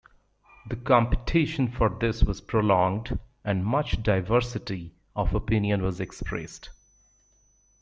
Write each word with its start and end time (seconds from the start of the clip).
The 0.65 0.77
competition 0.77 1.67
for 1.71 1.87
this 1.89 2.23
was 2.23 2.41
prolonged, 2.41 3.19
and 3.45 3.63
much 3.63 4.01
diversity 4.01 4.95
of 5.15 5.35
opinion 5.35 5.83
was 5.83 5.99
expressed. 5.99 6.71